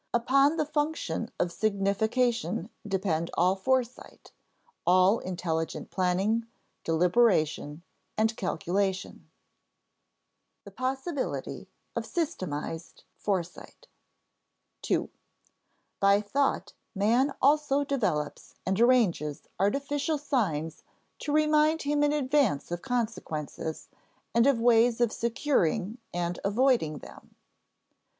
Upon 0.15 0.57
the 0.57 0.65
function 0.65 1.29
of 1.39 1.51
signification 1.51 2.71
depend 2.87 3.29
all 3.35 3.55
foresight, 3.55 4.31
all 4.83 5.19
intelligent 5.19 5.91
planning, 5.91 6.47
deliberation, 6.83 7.83
and 8.17 8.35
calculation. 8.35 9.29
[Sidenote: 9.29 10.63
The 10.63 10.71
possibility 10.71 11.69
of 11.95 12.07
systematized 12.07 13.03
foresight] 13.15 13.87
II. 14.89 15.09
By 15.99 16.19
thought 16.19 16.73
man 16.95 17.35
also 17.39 17.83
develops 17.83 18.55
and 18.65 18.81
arranges 18.81 19.43
artificial 19.59 20.17
signs 20.17 20.81
to 21.19 21.31
remind 21.31 21.83
him 21.83 22.01
in 22.01 22.11
advance 22.11 22.71
of 22.71 22.81
consequences, 22.81 23.87
and 24.33 24.47
of 24.47 24.57
ways 24.59 24.99
of 24.99 25.11
securing 25.13 25.99
and 26.11 26.39
avoiding 26.43 26.97
them. 26.97 27.35